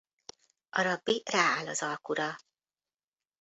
[0.69, 2.35] A rabbi rááll az alkura.